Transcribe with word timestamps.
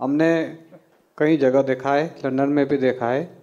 हमने 0.00 0.58
कई 1.18 1.36
जगह 1.36 1.62
देखा 1.62 1.94
है, 1.94 2.16
लंदन 2.26 2.48
में 2.48 2.68
भी 2.68 2.76
देखा 2.76 3.08
है, 3.08 3.42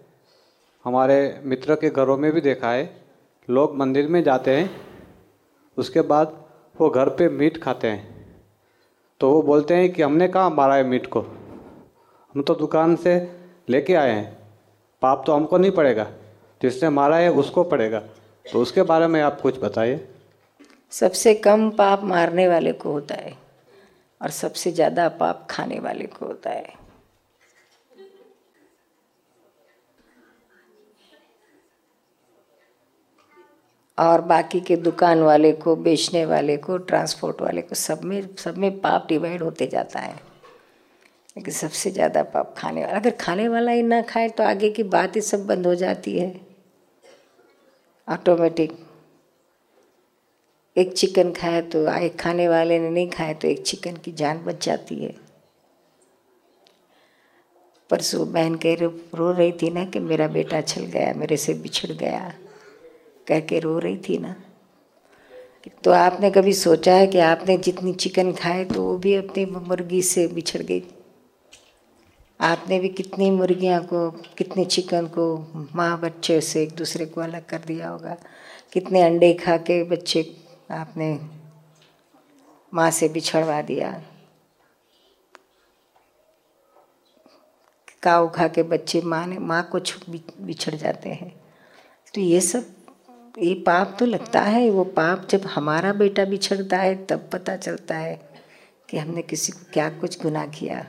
हमारे 0.85 1.41
मित्र 1.43 1.75
के 1.75 1.89
घरों 1.89 2.17
में 2.17 2.31
भी 2.31 2.41
देखा 2.41 2.71
है, 2.71 3.01
लोग 3.49 3.75
मंदिर 3.75 4.07
में 4.07 4.23
जाते 4.23 4.55
हैं, 4.57 4.81
उसके 5.77 6.01
बाद 6.01 6.45
वो 6.81 6.89
घर 6.89 7.09
पे 7.09 7.29
मीट 7.29 7.63
खाते 7.63 7.87
हैं। 7.87 8.25
तो 9.19 9.31
वो 9.31 9.41
बोलते 9.41 9.73
हैं 9.73 9.93
कि 9.93 10.01
हमने 10.01 10.27
कहाँ 10.27 10.49
मारा 10.49 10.75
है 10.75 10.83
मीट 10.83 11.07
को? 11.07 11.21
हम 12.33 12.41
तो 12.41 12.55
दुकान 12.55 12.95
से 12.95 13.39
लेके 13.69 13.95
आए 13.95 14.11
हैं। 14.11 14.37
पाप 15.01 15.23
तो 15.25 15.33
हमको 15.33 15.57
नहीं 15.57 15.71
पड़ेगा। 15.71 16.11
जिसने 16.61 16.89
मारा 16.89 17.17
है 17.17 17.31
उसको 17.31 17.63
पड़ेगा। 17.63 17.99
तो 18.53 18.61
उसके 18.61 18.81
बारे 18.81 19.07
में 19.07 19.21
आप 19.21 19.41
कुछ 19.41 19.59
बताइए। 19.59 20.07
सबसे 20.91 21.33
कम 21.33 21.69
पाप 21.69 22.03
मारने 22.03 22.47
वाले 22.47 22.71
को 22.71 22.91
होता 22.91 23.15
है। 23.15 23.48
और 24.21 24.29
सबसे 24.31 24.71
ज़्यादा 24.71 25.07
पाप 25.09 25.47
खाने 25.49 25.79
वाले 25.79 26.05
को 26.07 26.25
होता 26.25 26.49
है। 26.49 26.77
और 33.97 34.21
बाकी 34.21 34.59
के 34.59 34.75
दुकान 34.77 35.21
वाले 35.21 35.51
को, 35.53 35.75
बेचने 35.75 36.25
वाले 36.25 36.57
को, 36.57 36.77
ट्रांसपोर्ट 36.79 37.41
वाले 37.41 37.61
को, 37.61 37.75
सब 37.75 38.03
में 38.03 38.35
सब 38.35 38.57
में 38.57 38.79
पाप 38.81 39.05
डिवाइड 39.09 39.41
होते 39.43 39.67
जाता 39.67 39.99
है। 39.99 40.13
लेकिन 41.37 41.53
सबसे 41.53 41.91
ज़्यादा 41.91 42.23
पाप 42.25 42.53
खाने 42.57 42.81
वाला, 42.81 42.97
अगर 42.99 43.11
खाने 43.11 43.47
वाला 43.47 43.71
ही 43.71 43.81
ना 43.83 44.01
खाए 44.01 44.29
तो 44.29 44.43
आगे 44.43 44.69
की 44.69 44.83
बात 44.85 45.15
ही 45.15 45.21
सब 45.21 45.45
बंद 45.47 45.67
हो 45.67 45.75
जाती 45.75 46.17
है। 46.19 46.33
ऑटोमेटिक 48.07 48.71
एक 50.79 50.93
चिकन 50.93 51.31
खाया 51.31 51.61
तो 51.61 51.87
एक 51.97 52.19
खाने 52.19 52.47
वाले 52.47 52.79
ने 52.79 52.89
नहीं 52.89 53.09
खाया 53.09 53.33
तो 53.33 53.47
एक 53.47 53.61
चिकन 53.61 53.95
की 53.95 54.11
जान 54.11 54.37
बच 54.37 54.65
जाती 54.65 54.95
है। 54.95 55.15
परसों 57.89 58.31
बहन 58.31 58.55
कह 58.55 58.75
रो 58.75 58.89
रो 59.15 59.31
रही 59.31 59.51
थी 59.51 59.69
ना 59.69 59.85
कि 59.85 59.99
मेरा 59.99 60.27
बेटा 60.27 60.61
छल 60.61 60.85
गया, 60.85 61.13
मेरे 61.13 61.37
से 61.37 61.53
बिछड़ 61.53 61.91
गया। 61.91 62.33
कह 63.27 63.39
के 63.39 63.59
रो 63.59 63.77
रही 63.79 63.97
थी 63.97 64.17
ना। 64.17 64.35
तो 65.83 65.91
आपने 65.91 66.31
कभी 66.31 66.53
सोचा 66.53 66.93
है 66.93 67.07
कि 67.07 67.19
आपने 67.19 67.57
जितनी 67.57 67.93
चिकन 67.93 68.31
खाए 68.33 68.63
तो 68.65 68.83
वो 68.83 68.97
भी 68.97 69.13
अपनी 69.15 69.45
मुर्गी 69.45 70.01
से 70.01 70.27
बिछड़ 70.27 70.61
गई? 70.61 70.83
आपने 72.39 72.79
भी 72.79 72.89
कितनी 72.89 73.29
मुर्गियाँ 73.31 73.81
को, 73.83 74.09
कितने 74.37 74.65
चिकन 74.65 75.07
को 75.07 75.37
माँ 75.75 75.99
बच्चे 76.01 76.39
से 76.41 76.63
एक 76.63 76.71
दूसरे 76.71 77.05
को 77.05 77.21
अलग 77.21 77.45
कर 77.45 77.57
दिया 77.57 77.89
होगा? 77.89 78.17
कितने 78.73 79.01
अंडे 79.01 79.33
खा 79.33 79.57
के 79.57 79.83
बच्चे 79.83 80.23
आपने 80.71 81.19
माँ 82.73 82.91
से 82.91 83.09
बिछड़वा 83.09 83.61
दिया। 83.61 84.03
काऊ 88.03 88.29
खा 88.29 88.47
के 88.47 88.63
बच्चे 88.63 89.01
माँ 89.01 89.27
ने, 89.27 89.37
माँ 89.37 89.69
को 89.75 89.79
बिछड़ 90.41 90.75
जाते 90.75 91.09
हैं। 91.09 91.41
तो 92.15 92.21
ये 92.21 92.41
सब, 92.41 92.65
ये 93.39 93.53
पाप 93.53 93.97
तो 93.99 94.05
लगता 94.05 94.41
है, 94.41 94.69
वो 94.69 94.83
पाप 94.83 95.27
जब 95.29 95.41
हमारा 95.45 95.93
बेटा 95.93 96.25
बिछड़ता 96.25 96.77
है, 96.77 97.05
तब 97.05 97.29
पता 97.33 97.55
चलता 97.55 97.97
है 97.97 98.29
कि 98.89 98.97
हमने 98.97 99.21
किसी 99.21 99.51
को 99.51 99.71
क्या 99.73 99.89
कुछ 99.89 100.21
गुनाह 100.21 100.45
किया। 100.45 100.87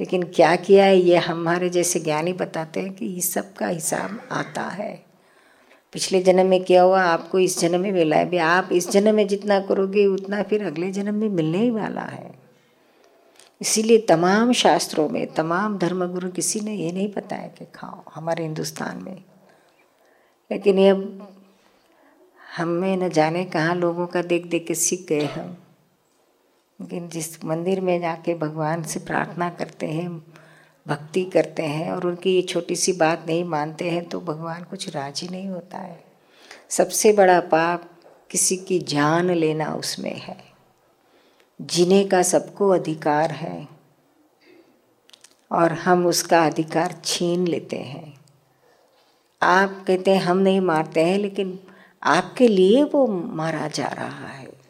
लेकिन 0.00 0.22
क्या 0.22 0.56
किया 0.56 0.84
है, 0.84 0.96
ये 0.96 1.16
हमारे 1.16 1.70
जैसे 1.70 2.00
ज्ञानी 2.00 2.32
बताते 2.32 2.80
हैं 2.80 2.94
कि 2.94 3.16
इस 3.16 3.32
सब 3.32 3.54
का 3.54 3.66
हिसाब 3.66 4.28
आता 4.32 4.62
है। 4.62 5.06
पिछले 5.96 6.22
जन्म 6.22 6.46
में 6.46 6.64
क्या 6.64 6.82
हुआ? 6.82 7.02
आपको 7.02 7.38
इस 7.38 7.60
जन्म 7.60 7.80
में 7.80 7.92
मिला 7.92 8.16
है। 8.16 8.38
आप 8.38 8.68
इस 8.72 8.90
जन्म 8.90 9.14
में 9.14 9.28
जितना 9.28 9.60
करोगे, 9.60 10.06
उतना 10.06 10.42
फिर 10.42 10.66
अगले 10.66 10.90
जन्म 10.90 11.14
में 11.14 11.28
मिलने 11.28 11.58
ही 11.58 11.70
वाला 11.70 12.00
है। 12.00 12.34
इसीलिए 13.60 13.98
तमाम 13.98 14.52
शास्त्रों 14.52 15.08
में, 15.08 15.26
तमाम 15.26 15.78
धर्मगुरु 15.78 16.28
किसी 16.28 16.60
ने 16.60 16.74
ये 16.74 16.92
नहीं 16.92 17.12
बताया 17.12 17.48
कि 17.48 17.64
खाओ 17.64 18.02
हमारे 18.14 18.42
हिंदुस्तान 18.42 19.02
में। 19.02 19.24
लेकिन 20.52 20.78
ये 20.78 20.90
हमें 22.56 22.96
न 22.96 23.08
जाने 23.08 23.44
कहाँ 23.44 23.74
लोगों 23.74 24.06
का 24.06 24.22
देख 24.22 24.46
देख 24.46 24.66
के 24.66 24.74
सीख 24.74 25.06
गए 25.08 25.24
हम। 25.24 25.56
लेकिन 26.80 27.08
जिस 27.08 27.44
मंदिर 27.44 27.80
में 27.80 28.00
जाके 28.00 28.34
भगवान 28.34 28.82
से 28.82 29.00
प्रार्थना 29.00 29.50
करते 29.50 29.86
हैं 29.86 30.22
भक्ति 30.86 31.24
करते 31.24 31.62
हैं 31.62 31.92
और 31.92 32.06
उनकी 32.06 32.34
ये 32.36 32.42
छोटी 32.42 32.76
सी 32.76 32.92
बात 32.92 33.24
नहीं 33.28 33.44
मानते 33.44 33.90
हैं 33.90 34.04
तो 34.08 34.20
भगवान 34.20 34.64
कुछ 34.64 34.88
राज़ी 34.88 35.28
नहीं 35.28 35.48
होता 35.48 35.78
है। 35.78 36.04
सबसे 36.68 37.12
बड़ा 37.12 37.40
पाप 37.40 37.90
किसी 38.30 38.56
की 38.56 38.78
जान 38.78 39.30
लेना 39.30 39.74
उसमें 39.74 40.16
है। 40.16 40.36
जीने 41.60 42.04
का 42.04 42.22
सबको 42.22 42.68
अधिकार 42.68 43.30
है 43.30 43.68
और 45.52 45.72
हम 45.72 46.06
उसका 46.06 46.46
अधिकार 46.46 47.00
छीन 47.04 47.46
लेते 47.46 47.76
हैं। 47.76 48.14
आप 49.42 49.84
कहते 49.86 50.14
हैं, 50.14 50.22
हम 50.22 50.38
नहीं 50.38 50.60
मारते 50.60 51.04
हैं, 51.04 51.18
लेकिन 51.18 51.58
आपके 52.02 52.48
लिए 52.48 52.82
वो 52.82 53.06
मारा 53.06 53.68
जा 53.68 53.86
रहा 53.86 54.28
है। 54.28 54.65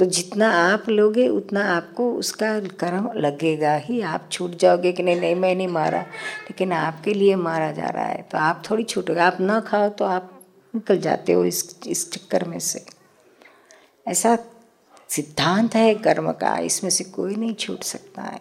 तो 0.00 0.06
जितना 0.06 0.74
आप 0.74 0.88
लोगे, 0.88 1.28
उतना 1.28 1.76
आपको 1.76 2.12
उसका 2.12 2.60
कर्म 2.60 3.12
लगेगा 3.12 3.74
ही। 3.74 4.00
आप 4.00 4.28
छूट 4.32 4.50
जाओगे 4.50 4.92
कि 4.92 5.02
नहीं 5.02 5.20
नहीं, 5.20 5.34
मैं 5.34 5.54
नहीं 5.54 5.68
मारा। 5.68 6.00
लेकिन 6.42 6.72
आपके 6.72 7.14
लिए 7.14 7.34
मारा 7.34 7.72
जा 7.72 7.86
रहा 7.86 8.04
है। 8.04 8.22
तो 8.22 8.38
आप 8.38 8.62
थोड़ी 8.70 8.84
छूटोगे। 8.84 9.20
आप 9.20 9.40
ना 9.40 9.60
खाओ 9.60 9.88
तो 9.88 10.04
आप 10.04 10.42
निकल 10.74 10.98
जाते 10.98 11.32
हो 11.32 11.44
इस 11.44 11.80
इस 11.86 12.12
चक्कर 12.12 12.44
में 12.44 12.58
से। 12.58 12.86
ऐसा 14.08 14.38
सिद्धांत 15.08 15.74
है 15.74 15.94
कर्म 15.94 16.32
का। 16.32 16.58
इसमें 16.58 16.90
से 16.90 17.04
कोई 17.04 17.36
नहीं 17.36 17.54
छूट 17.54 17.82
सकता 17.82 18.22
है। 18.22 18.40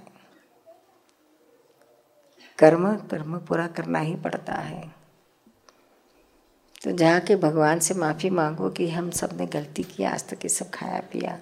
कर्म 2.58 2.96
कर्म 2.96 3.38
पूरा 3.38 3.68
करना 3.68 4.00
ही 4.00 4.16
पड़ता 4.16 4.53
है। 4.53 4.92
तो 6.84 6.92
जाके 6.92 7.36
भगवान 7.36 7.80
से 7.80 7.94
माफ़ी 7.94 8.30
मांगो 8.30 8.69
कि 8.69 8.90
हम 8.90 9.09
सबने 9.09 9.46
गलती 9.46 9.84
की, 9.84 10.03
आज 10.03 10.28
तक 10.28 10.38
ये 10.44 10.50
सब 10.50 10.69
खाया 10.69 11.00
पिया। 11.00 11.40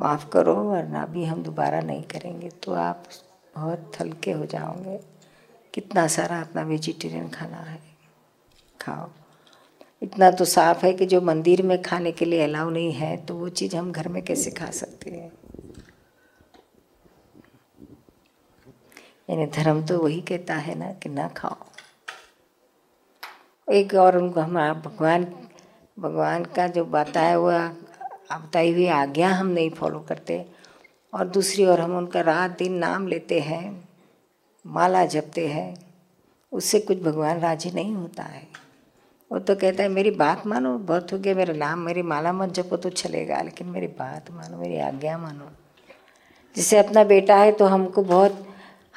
माफ़ 0.00 0.28
करो, 0.28 0.54
वरना 0.54 1.06
भी 1.06 1.24
हम 1.24 1.42
दोबारा 1.42 1.80
नहीं 1.80 2.02
करेंगे। 2.02 2.48
तो 2.48 2.72
आप 2.72 3.04
बहुत 3.56 3.92
हल्के 4.00 4.32
हो 4.32 4.46
जाओगे। 4.46 5.00
कितना 5.74 6.06
सारा 6.06 6.40
अपना 6.40 6.62
वेजिटेरियन 6.62 7.28
खाना 7.28 7.56
है। 7.56 7.80
खाओ। 8.80 9.10
इतना 10.02 10.30
तो 10.30 10.44
साफ़ 10.44 10.86
है 10.86 10.92
कि 10.92 11.06
जो 11.06 11.20
मंदिर 11.20 11.62
में 11.62 11.82
खाने 11.82 12.12
के 12.12 12.24
लिए 12.24 12.42
अलाउ 12.44 12.70
नहीं 12.70 12.92
है 12.92 13.16
तो 13.16 13.34
वो 13.34 13.48
चीज़ 13.48 13.76
हम 13.76 13.92
घर 13.92 14.08
में 14.08 14.22
कैसे 14.22 14.50
खा 14.50 14.70
सकते 14.70 15.10
हैं? 15.10 15.32
यानी 19.30 19.46
धर्म 19.46 19.86
तो 19.86 19.98
वही 19.98 20.20
कहता 20.20 20.54
है 20.54 20.74
ना 20.74 20.92
कि 20.92 21.08
ना 21.08 21.28
खाओ। 21.28 21.56
एक 23.72 23.94
और 23.94 24.16
उनको 24.18 24.40
हमारा 24.40 24.74
भगवान 24.74 25.24
भगवान 25.98 26.44
का 26.44 26.66
जो 26.66 26.84
बताया 26.84 27.34
हुआ 27.34 27.68
बताई 28.32 28.72
हुई 28.72 28.86
आज्ञा 28.86 29.28
हम 29.28 29.46
नहीं 29.46 29.70
फॉलो 29.70 29.98
करते। 29.98 30.46
और 31.14 31.28
दूसरी 31.28 31.66
ओर 31.66 31.80
हम 31.80 31.96
उनका 31.96 32.20
रात 32.20 32.58
दिन 32.58 32.74
नाम 32.74 33.08
लेते 33.08 33.40
हैं, 33.40 33.88
माला 34.66 35.04
जपते 35.06 35.48
हैं, 35.48 35.74
उससे 36.52 36.80
कुछ 36.80 37.02
भगवान 37.02 37.40
राज़ी 37.40 37.70
नहीं 37.70 37.94
होता 37.94 38.22
है। 38.22 38.46
वो 39.32 39.38
तो 39.38 39.54
कहता 39.54 39.82
है, 39.82 39.88
मेरी 39.88 40.10
बात 40.10 40.46
मानो, 40.46 40.78
बहुत 40.78 41.12
हो 41.12 41.18
गया, 41.18 41.34
मेरा 41.34 41.54
नाम, 41.54 41.78
मेरी 41.78 42.02
माला 42.02 42.32
मत 42.32 42.48
जपो 42.48 42.76
तो 42.76 42.90
चलेगा, 42.90 43.42
लेकिन 43.42 43.66
मेरी 43.66 43.86
बात 43.86 44.30
मानो, 44.30 44.56
मेरी 44.56 44.78
आज्ञा 44.78 45.18
मानो। 45.18 45.50
जिसे 46.56 46.78
अपना 46.78 47.04
बेटा 47.04 47.36
है 47.36 47.52
तो 47.52 47.64
हमको 47.64 48.02
बहुत, 48.02 48.48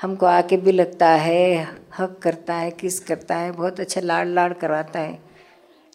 हमको 0.02 0.26
आके 0.26 0.58
भी 0.58 0.72
लगता 0.72 1.10
है, 1.10 1.68
हक 2.00 2.20
करता 2.24 2.54
है, 2.54 2.72
किस 2.72 3.00
करता 3.00 3.36
है, 3.36 3.52
बहुत 3.52 3.80
अच्छा 3.80 4.02
लाड़ 4.02 4.28
लाड़ 4.28 4.54
करवाता 4.54 5.00
है। 5.00 5.27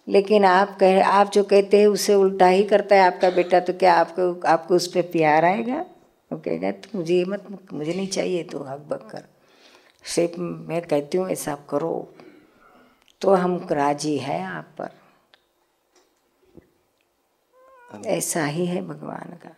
लेकिन 0.09 0.45
आप 0.45 0.79
कह 0.79 1.07
आप 1.07 1.31
जो 1.31 1.45
कहते 1.45 1.81
हैं 1.81 1.87
उसे 1.87 2.15
उल्टा 2.15 2.47
ही 2.47 2.65
करता 2.65 2.97
है 2.97 3.03
आपका 3.03 3.31
बेटा 3.31 3.61
तो 3.61 3.73
क्या 3.73 3.95
आपको 3.95 4.41
आपको 4.41 4.75
उस 4.75 4.87
पर 4.87 5.03
प्यार 5.03 5.45
आएगा? 5.45 5.85
वो 6.33 6.39
कहेगा 6.39 6.71
तो 6.71 6.99
मुझे 6.99 7.15
ये 7.15 7.25
मत 7.25 7.45
मुझे 7.73 7.95
नहीं 7.95 8.09
चाहिए 8.09 8.43
तो 8.43 8.59
हक 8.59 8.79
बक 8.79 9.09
कर। 9.11 9.25
सिर्फ़ 10.05 10.41
मैं 10.41 10.83
कहती 10.83 11.19
हूँ 11.19 11.29
ऐसा 11.31 11.55
करो। 11.71 12.15
तो 13.21 13.35
हम 13.35 13.69
राज़ी 13.71 14.19
हैं 14.19 14.45
आप 14.45 14.75
पर। 14.81 14.91
ऐसा 18.07 18.45
ही 18.45 18.67
है 18.67 18.83
भगवान 18.83 19.39
का। 19.43 19.57